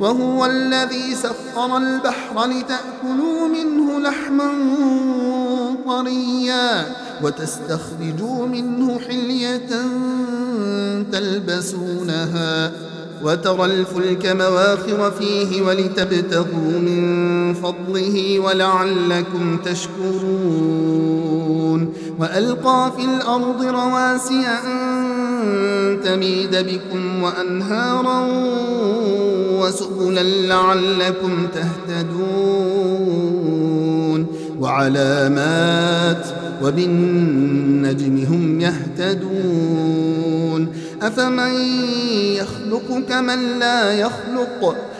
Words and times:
وهو 0.00 0.46
الذي 0.46 1.14
سخر 1.14 1.76
البحر 1.76 2.46
لتأكلوا 2.46 3.48
منه 3.48 4.00
لحما 4.00 4.50
طريا 5.86 6.86
وتستخرجوا 7.22 8.46
منه 8.46 8.98
حلية 8.98 9.68
تلبسونها 11.12 12.72
وترى 13.22 13.64
الفلك 13.64 14.26
مواخر 14.26 15.10
فيه 15.10 15.62
ولتبتغوا 15.62 16.78
من 16.78 17.54
فضله 17.54 18.38
ولعلكم 18.38 19.56
تشكرون 19.56 21.08
وألقى 22.18 22.92
في 22.96 23.04
الأرض 23.04 23.62
رواسي 23.62 24.46
أن 24.46 25.07
تميد 26.04 26.56
بكم 26.56 27.22
وأنهارا 27.22 28.26
وسبلا 29.60 30.22
لعلكم 30.22 31.46
تهتدون 31.54 32.98
وعلامات 34.60 36.26
وبالنجم 36.62 38.24
هم 38.30 38.60
يهتدون 38.60 40.08
أفمن 41.02 41.52
يخلق 42.36 43.02
كمن 43.08 43.58
لا 43.58 43.92
يخلق 43.92 44.76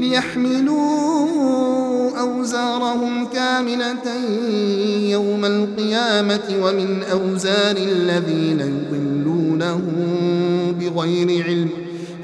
ليحملوا 0.00 1.26
أوزارهم 2.20 3.26
كاملة 3.26 4.14
يوم 5.10 5.44
القيامة 5.44 6.54
ومن 6.62 7.02
أوزار 7.12 7.76
الذين 7.76 8.60
يضلونهم 8.60 9.92
بغير 10.80 11.44
علم. 11.44 11.68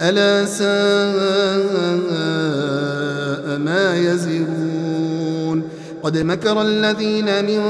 ألا 0.02 0.44
ساء 0.44 0.66
ما 3.58 3.96
يزرون. 3.96 5.62
قد 6.02 6.18
مكر 6.18 6.62
الذين 6.62 7.44
من 7.44 7.62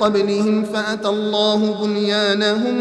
قبلهم 0.00 0.64
فأتى 0.64 1.08
الله 1.08 1.84
بنيانهم 1.84 2.76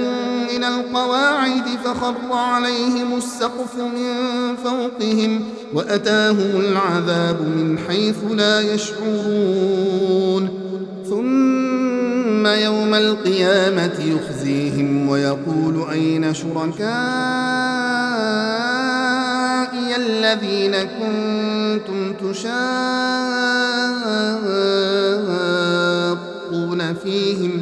من 0.54 0.64
القواعد 0.64 1.66
فخر 1.86 2.16
عليهم 2.32 3.18
السقف 3.18 3.76
من 3.76 4.16
فوقهم 4.64 5.44
وأتاهم 5.74 6.60
العذاب 6.60 7.42
من 7.42 7.80
حيث 7.88 8.18
لا 8.32 8.62
يشعرون. 8.62 10.50
ثم 11.10 12.48
يوم 12.48 12.94
القيامة 12.94 14.00
يخزيهم 14.00 15.10
ويقول 15.10 15.90
أين 15.92 16.34
شركائي 16.34 16.82
الذين 19.96 20.76
كنتم 20.76 22.14
تشاقون 22.14 22.52
فيهم؟ 27.04 27.62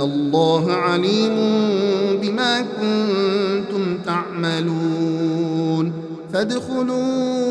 الله 0.00 0.72
عليم 0.72 1.36
بما 2.22 2.60
كنتم 2.60 3.98
تعملون 4.06 5.92
فادخلوا 6.32 7.50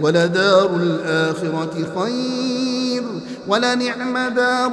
ولدار 0.00 0.76
الآخرة 0.76 1.74
خير 1.96 3.02
ولنعم 3.48 4.34
دار 4.34 4.72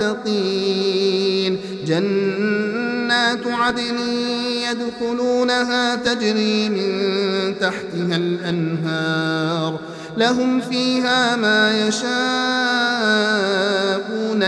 المتقين 0.00 1.58
جنات 1.86 3.46
عدن 3.46 3.98
يدخلونها 4.70 5.96
تجري 5.96 6.68
من 6.68 6.90
تحتها 7.60 8.16
الأنهار. 8.16 9.80
لهم 10.16 10.60
فيها 10.60 11.36
ما 11.36 11.86
يشاءون 11.88 12.10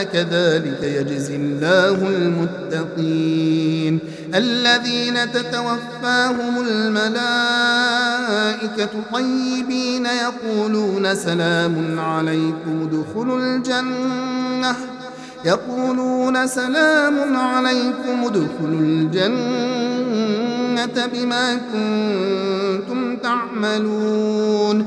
كذلك 0.03 0.83
يجزي 0.83 1.37
الله 1.37 2.09
المتقين. 2.09 3.99
الذين 4.35 5.33
تتوفاهم 5.33 6.67
الملائكة 6.69 7.43
طيبين 9.13 10.07
يقولون 10.07 11.15
سلام 11.15 12.01
عليكم 12.01 12.89
ادخلوا 12.89 13.39
الجنة. 13.39 14.77
يقولون 15.45 16.47
سلام 16.47 17.37
عليكم 17.37 18.25
ادخلوا 18.25 18.81
الجنة 18.81 19.87
بما 21.13 21.55
كنتم 21.55 23.17
تعملون. 23.17 24.87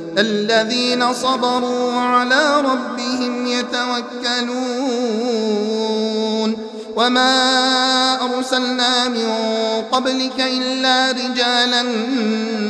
الذين 0.17 1.13
صبروا 1.13 1.91
على 1.93 2.61
ربهم 2.61 3.45
يتوكلون 3.47 4.71
وما 6.95 7.31
أرسلنا 8.21 9.07
من 9.07 9.27
قبلك 9.91 10.39
إلا 10.39 11.11
رجالا 11.11 11.81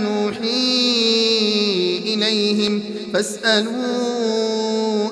نوحي 0.03 0.81
إليهم. 2.05 2.83
فاسألوا 3.13 3.71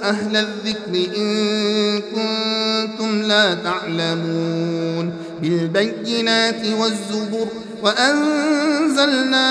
أهل 0.03 0.37
الذكر 0.37 1.17
إن 1.17 2.01
كنتم 2.01 3.21
لا 3.21 3.53
تعلمون. 3.53 5.13
بالبينات 5.41 6.65
والزبر 6.79 7.47
وأنزلنا 7.83 9.49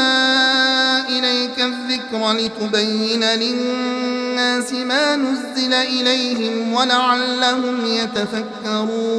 إليك 1.08 1.58
الذكر 1.58 2.32
لتبين 2.32 3.24
للناس 3.24 4.72
ما 4.72 5.16
نزل 5.16 5.74
إليهم 5.74 6.72
ولعلهم 6.72 7.84
يتفكرون 7.86 9.18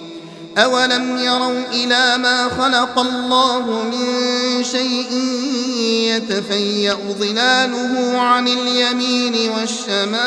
أولم 0.57 1.17
يروا 1.17 1.63
إلى 1.71 2.17
ما 2.17 2.49
خلق 2.49 2.99
الله 2.99 3.83
من 3.83 4.63
شيء 4.63 5.13
يتفيأ 6.15 6.97
ظلاله 7.19 8.19
عن 8.19 8.47
اليمين 8.47 9.51
والشمائل 9.51 10.19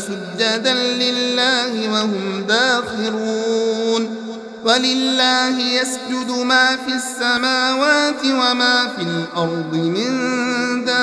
سجدا 0.00 0.74
لله 0.74 1.92
وهم 1.92 2.44
داخرون 2.48 4.16
ولله 4.64 5.60
يسجد 5.60 6.30
ما 6.30 6.76
في 6.76 6.94
السماوات 6.94 8.24
وما 8.24 8.88
في 8.96 9.02
الأرض 9.02 9.74
من 9.74 10.10
دابة 10.84 11.02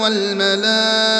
والملائكة 0.00 1.19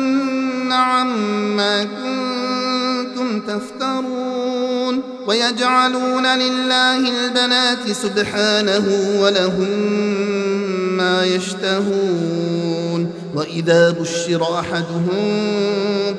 عما 0.71 1.83
كنتم 1.83 3.39
تفترون 3.39 5.01
ويجعلون 5.27 6.25
لله 6.25 6.97
البنات 6.97 7.91
سبحانه 7.91 8.85
ولهم 9.19 9.69
ما 10.97 11.25
يشتهون 11.25 13.11
وإذا 13.35 13.91
بشر 13.91 14.59
أحدهم 14.59 15.07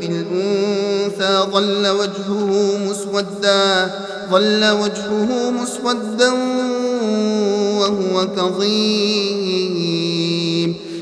بالأنثى 0.00 1.50
ظل 1.52 1.88
وجهه 1.88 2.78
مسودا 2.88 3.90
ظل 4.30 4.64
وجهه 4.64 5.50
مسودا 5.50 6.32
وهو 7.80 8.26
كظيم. 8.36 10.11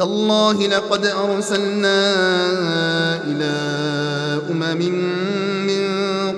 تالله 0.00 0.66
لقد 0.66 1.06
أرسلنا 1.06 2.14
إلى 3.24 3.52
أمم 4.50 4.82
من 5.66 5.84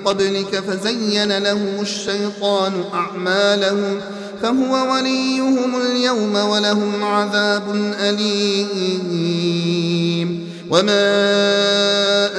قبلك 0.04 0.62
فزين 0.68 1.38
لهم 1.38 1.80
الشيطان 1.80 2.72
أعمالهم 2.94 4.00
فهو 4.42 4.94
وليهم 4.94 5.80
اليوم 5.80 6.34
ولهم 6.34 7.04
عذاب 7.04 7.62
أليم. 8.00 9.42
وما 10.70 11.10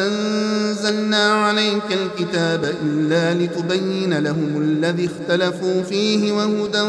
أنزلنا 0.07 1.33
عليك 1.33 1.89
الكتاب 1.91 2.75
إلا 2.85 3.33
لتبين 3.33 4.19
لهم 4.19 4.61
الذي 4.61 5.09
اختلفوا 5.09 5.83
فيه 5.83 6.31
وهدى 6.31 6.81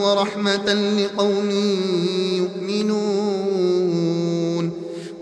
ورحمة 0.00 0.74
لقوم 0.74 1.50
يؤمنون. 2.36 3.03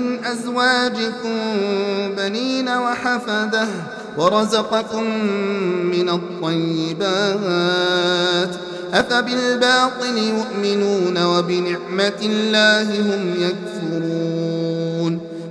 من 0.00 0.24
أزواجكم 0.24 1.38
بنين 2.16 2.68
وحفدة 2.68 3.66
ورزقكم 4.18 5.04
من 5.92 6.08
الطيبات 6.08 7.36
أفبالباطل 8.94 10.18
يؤمنون 10.18 11.24
وبنعمة 11.24 12.18
الله 12.22 12.82
هم 13.00 13.34
يكفرون 13.38 14.35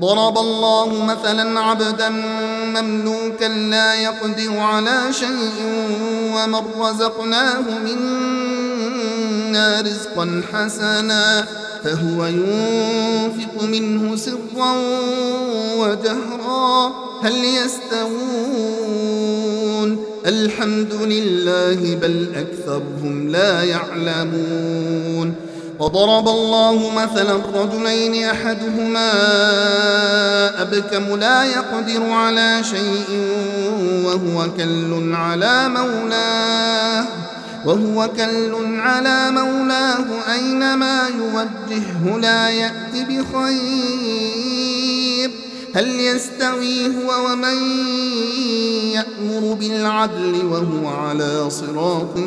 ضرب 0.00 0.38
الله 0.38 1.04
مثلا 1.04 1.60
عبدا 1.60 2.08
مملوكا 2.74 3.44
لا 3.44 3.94
يقدر 3.94 4.58
على 4.58 5.12
شيء 5.12 5.62
ومن 6.34 6.64
رزقناه 6.78 7.64
منا 7.84 9.80
رزقا 9.80 10.42
حسنا 10.52 11.46
فهو 11.84 12.26
ينفق 12.26 13.62
منه 13.62 14.16
سرا 14.16 14.72
وجهرا. 15.78 16.92
هل 17.22 17.44
يستوون؟ 17.44 18.84
الحمد 20.26 20.94
لله 20.94 21.94
بل 21.94 22.28
أكثرهم 22.34 23.28
لا 23.28 23.62
يعلمون. 23.62 25.34
وضرب 25.78 26.28
الله 26.28 26.90
مثلا 26.90 27.40
رجلين 27.54 28.24
أحدهما 28.24 29.12
أبكم 30.62 31.16
لا 31.16 31.44
يقدر 31.44 32.10
على 32.10 32.60
شيء 32.64 33.20
وهو 34.04 34.50
كل 34.56 35.14
على 35.14 35.68
مولاه 35.68 37.04
وهو 37.66 38.08
كل 38.16 38.80
على 38.80 39.30
مولاه 39.30 40.06
أينما 40.32 41.08
يوجهه 41.08 42.18
لا 42.18 42.48
يأت 42.48 42.94
بخير. 43.08 44.34
هل 45.74 46.00
يستوي 46.00 46.86
هو 46.86 47.30
ومن 47.30 47.58
يأمر 48.92 49.54
بالعدل 49.54 50.44
وهو 50.44 50.88
على 50.88 51.50
صراط 51.50 52.18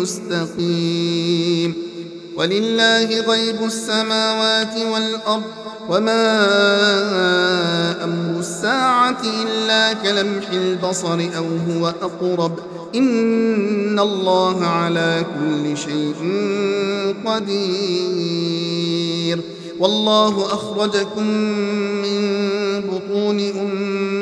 مستقيم؟ 0.00 1.91
ولله 2.36 3.20
غيب 3.20 3.64
السماوات 3.64 4.76
والأرض 4.92 5.42
وما 5.88 6.44
أمر 8.04 8.40
الساعة 8.40 9.22
إلا 9.42 9.92
كلمح 9.92 10.50
البصر 10.52 11.28
أو 11.36 11.46
هو 11.68 11.88
أقرب. 12.02 12.58
إن 12.94 13.98
الله 13.98 14.66
على 14.66 15.24
كل 15.38 15.76
شيء 15.76 16.14
قدير. 17.26 18.72
والله 19.78 20.46
أخرجكم 20.46 21.26
من 22.02 22.40
بطون 22.80 23.40
أمة 23.40 24.21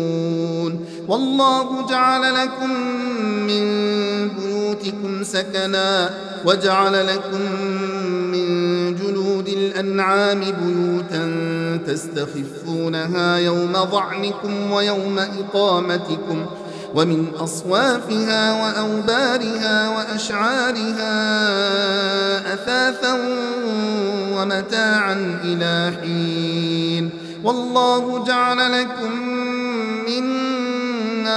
والله 1.11 1.87
جعل 1.89 2.33
لكم 2.33 2.69
من 3.47 3.63
بيوتكم 4.29 5.23
سكنا 5.23 6.09
وجعل 6.45 7.07
لكم 7.07 7.41
من 8.31 8.47
جلود 8.95 9.47
الأنعام 9.47 10.39
بيوتا 10.39 11.23
تستخفونها 11.87 13.37
يوم 13.37 13.73
ظعنكم 13.73 14.71
ويوم 14.71 15.19
إقامتكم 15.19 16.45
ومن 16.95 17.27
أصوافها 17.39 18.63
وأوبارها 18.63 19.89
وأشعارها 19.97 21.13
أثاثا 22.53 23.13
ومتاعا 24.35 25.39
إلى 25.43 25.93
حين. 26.01 27.09
والله 27.43 28.25
جعل 28.25 28.81
لكم 28.81 29.30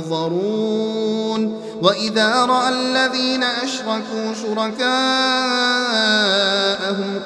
ينظرون. 0.00 1.60
وإذا 1.82 2.44
رأى 2.44 2.68
الذين 2.68 3.42
أشركوا 3.42 4.34
شركاءهم 4.42 4.80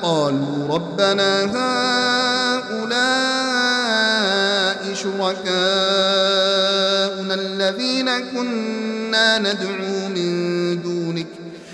قالوا 0.02 0.68
ربنا 0.74 1.44
هؤلاء 1.44 2.94
شركاؤنا 4.94 5.44
الذين 7.34 8.18
كنا 8.18 9.38
ندعو 9.38 9.93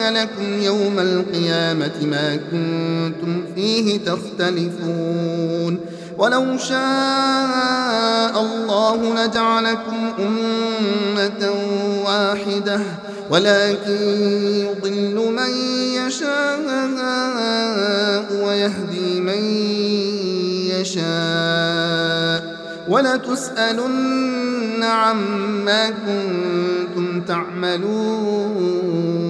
لكم 0.00 0.62
يوم 0.62 0.98
القيامة 0.98 1.92
ما 2.02 2.36
كنتم 2.36 3.44
فيه 3.54 3.98
تختلفون 3.98 5.80
ولو 6.18 6.58
شاء 6.58 8.40
الله 8.40 9.24
لجعلكم 9.24 10.12
أمة 10.18 11.50
واحدة 12.04 12.80
ولكن 13.30 13.96
يضل 14.66 15.32
من 15.32 15.50
يشاء 15.94 16.60
ويهدي 18.42 19.20
من 19.20 19.44
يشاء 20.80 22.60
ولتسألن 22.88 24.82
عما 24.82 25.90
كنتم 25.90 27.20
تعملون 27.20 29.29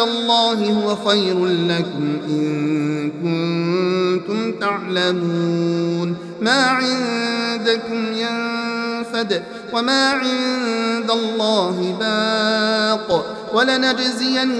الله 0.00 0.72
هو 0.72 0.96
خير 0.96 1.46
لكم 1.46 2.18
إن 2.28 3.10
كنتم 3.10 4.52
تعلمون. 4.60 6.16
ما 6.40 6.66
عندكم 6.66 8.12
ينفد 8.12 9.42
وما 9.72 10.10
عند 10.10 11.10
الله 11.10 11.96
باق. 12.00 13.36
ولنجزين 13.54 14.50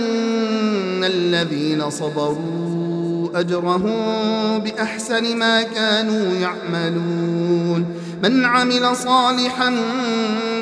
الذين 1.05 1.91
صبروا 1.91 3.29
أجرهم 3.35 4.59
بأحسن 4.59 5.37
ما 5.37 5.63
كانوا 5.63 6.35
يعملون. 6.35 7.87
من 8.23 8.45
عمل 8.45 8.97
صالحا 8.97 9.71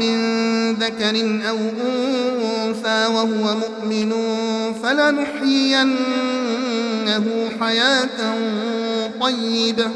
من 0.01 0.38
ذكر 0.75 1.15
أو 1.49 1.59
أنثى 1.87 3.07
وهو 3.15 3.57
مؤمن 3.57 4.13
فلنحيينه 4.83 5.97
حياة 7.61 8.19
طيبة 9.21 9.89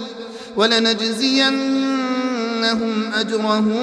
ولنجزينهم 0.57 1.93
أجرهم 3.15 3.79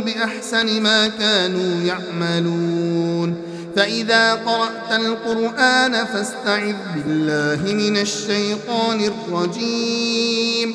بأحسن 0.00 0.82
ما 0.82 1.08
كانوا 1.08 1.82
يعملون. 1.84 3.34
فإذا 3.76 4.34
قرأت 4.34 5.00
القرآن 5.00 6.04
فاستعذ 6.04 6.74
بالله 6.94 7.74
من 7.74 7.96
الشيطان 7.96 9.00
الرجيم. 9.04 10.74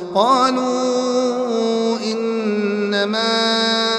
قالوا 0.15 1.99
إنما 1.99 3.33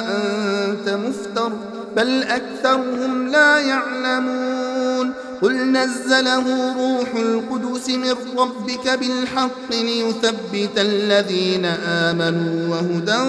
أنت 0.01 0.89
مفتر 0.89 1.53
بل 1.97 2.23
أكثرهم 2.23 3.29
لا 3.29 3.59
يعلمون. 3.59 5.13
قل 5.43 5.73
نزله 5.73 6.47
روح 6.79 7.15
القدس 7.15 7.89
من 7.89 8.17
ربك 8.39 8.89
بالحق 8.89 9.71
ليثبت 9.71 10.79
الذين 10.79 11.65
آمنوا 11.65 12.69
وهدى 12.69 13.23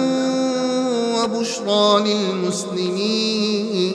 وبشرى 1.18 2.04
للمسلمين. 2.06 3.94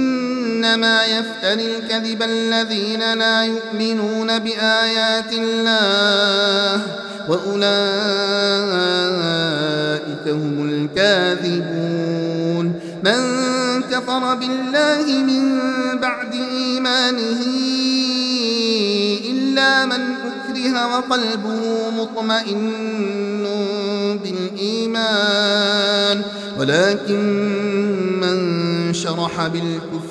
إنما 0.61 1.05
يفتري 1.05 1.77
الكذب 1.77 2.23
الذين 2.23 3.13
لا 3.13 3.43
يؤمنون 3.45 4.39
بآيات 4.39 5.33
الله 5.33 6.81
وأولئك 7.29 7.61
هم 10.27 10.69
الكاذبون 10.69 12.65
من 13.03 13.21
كفر 13.91 14.35
بالله 14.35 15.23
من 15.23 15.59
بعد 15.99 16.33
إيمانه 16.33 17.41
إلا 19.29 19.85
من 19.85 20.15
أكره 20.15 20.97
وقلبه 20.97 21.89
مطمئن 21.97 23.47
بالإيمان 24.23 26.21
ولكن 26.59 27.21
من 28.21 28.93
شرح 28.93 29.47
بالكفر 29.47 30.10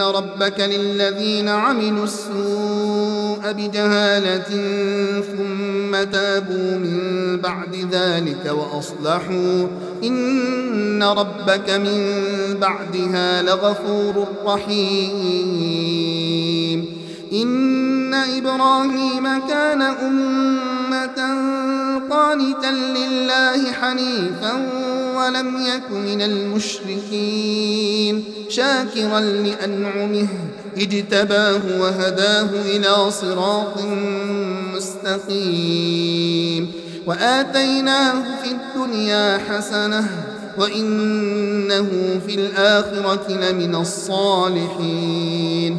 ربك 0.00 0.60
للذين 0.60 1.48
عملوا 1.48 2.04
السوء 2.04 3.52
بجهالة 3.52 4.42
ثم 5.20 6.10
تابوا 6.12 6.78
من 6.78 6.98
بعد 7.42 7.88
ذلك 7.92 8.52
وأصلحوا 8.52 9.66
إن 10.04 11.02
ربك 11.02 11.70
من 11.70 12.14
بعدها 12.60 13.42
لغفور 13.42 14.26
رحيم 14.46 15.88
إن 17.32 18.14
إبراهيم 18.14 19.24
كان 19.48 19.82
أمة 19.82 21.38
قانتا 22.10 22.70
لله 22.70 23.72
حنيفا 23.72 24.52
ولم 25.16 25.56
يك 25.66 25.90
من 25.90 26.22
المشركين 26.22 28.24
شاكرا 28.48 29.20
لأنعمه 29.20 30.28
اجتباه 30.76 31.60
وهداه 31.80 32.42
إلى 32.42 33.10
صراط 33.10 33.82
مستقيم. 34.76 36.72
وآتيناه 37.06 38.14
في 38.42 38.50
الدنيا 38.50 39.38
حسنة 39.48 40.04
وإنه 40.58 41.88
في 42.26 42.34
الآخرة 42.34 43.26
لمن 43.28 43.74
الصالحين. 43.74 45.78